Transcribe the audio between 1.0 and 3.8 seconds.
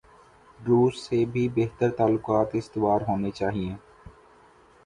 سے بھی بہتر تعلقات استوار ہونے چائیں۔